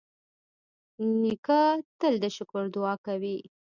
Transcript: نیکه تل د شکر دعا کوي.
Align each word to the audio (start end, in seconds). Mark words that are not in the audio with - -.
نیکه 1.21 1.61
تل 1.99 2.13
د 2.23 2.25
شکر 2.35 2.63
دعا 2.75 2.93
کوي. 3.05 3.37